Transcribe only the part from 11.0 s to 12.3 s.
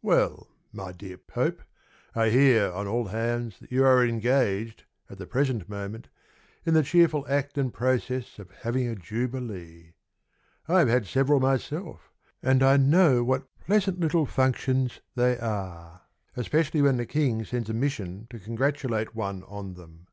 several myself